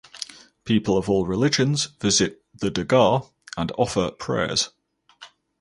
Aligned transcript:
People 0.65 0.97
of 0.97 1.11
all 1.11 1.27
religions 1.27 1.89
visit 2.01 2.41
the 2.55 2.71
dargah 2.71 3.29
and 3.55 3.71
offer 3.77 4.09
prayers. 4.09 4.69